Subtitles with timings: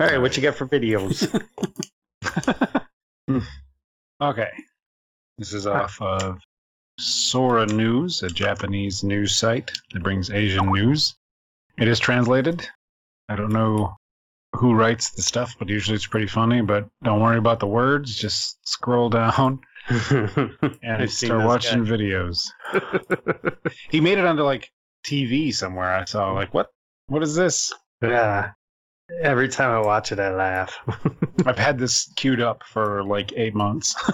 [0.00, 1.26] All right, what you got for videos?
[4.22, 4.48] okay.
[5.38, 6.38] This is off of
[7.00, 11.16] Sora News, a Japanese news site that brings Asian news.
[11.78, 12.68] It is translated.
[13.28, 13.96] I don't know
[14.54, 16.60] who writes the stuff, but usually it's pretty funny.
[16.60, 18.14] But don't worry about the words.
[18.14, 19.58] Just scroll down
[20.80, 21.90] and start watching guy.
[21.90, 22.38] videos.
[23.90, 24.70] He made it onto like
[25.04, 25.92] TV somewhere.
[25.92, 26.68] I saw like what?
[27.08, 27.72] What is this?
[28.00, 28.52] yeah.
[29.22, 30.78] Every time I watch it, I laugh.
[31.46, 33.94] I've had this queued up for like eight months.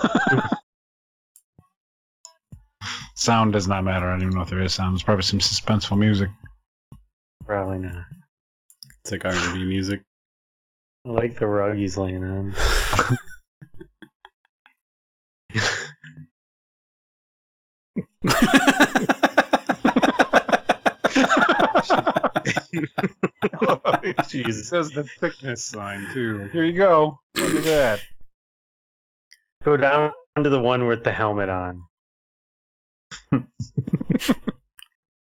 [3.16, 4.06] sound does not matter.
[4.06, 4.94] I don't even know if there is sound.
[4.94, 6.30] There's probably some suspenseful music.
[7.44, 8.04] Probably not.
[9.02, 10.02] It's like R&B music.
[11.06, 12.54] I like the rug he's laying on.
[24.34, 26.48] Jeez, it says the thickness sign too.
[26.52, 27.20] Here you go.
[27.36, 28.00] Look at that.
[29.62, 30.10] Go down
[30.42, 31.84] to the one with the helmet on.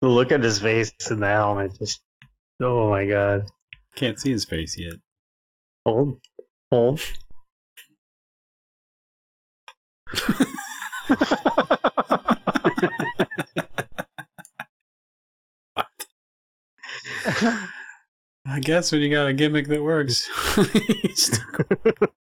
[0.02, 1.78] Look at his face in the helmet.
[1.78, 2.00] Just,
[2.60, 3.46] oh my god.
[3.94, 4.94] Can't see his face yet.
[5.84, 6.18] Hold.
[6.72, 7.00] Hold.
[18.48, 20.28] I guess when you got a gimmick that works.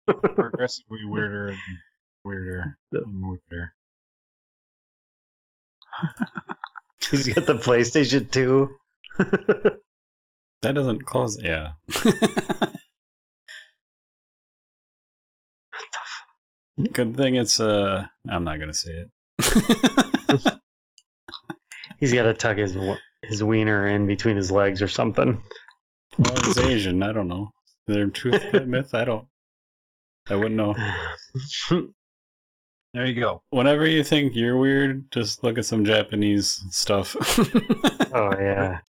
[0.07, 1.59] Progressively weirder and
[2.25, 3.75] weirder and weirder.
[7.11, 8.71] He's got the PlayStation 2.
[10.63, 11.39] that doesn't close.
[11.43, 11.73] Yeah.
[16.93, 18.07] Good thing it's uh.
[18.29, 19.11] I'm not gonna say it.
[21.99, 22.77] He's got to tuck his
[23.23, 25.43] his wiener in between his legs or something.
[26.19, 27.03] Well, it's Asian.
[27.03, 27.51] I don't know.
[27.89, 28.95] Is there truth to that myth?
[28.95, 29.27] I don't.
[30.29, 30.75] I wouldn't know.
[32.95, 33.43] There you go.
[33.51, 37.15] Whenever you think you're weird, just look at some Japanese stuff.
[38.15, 38.79] oh yeah.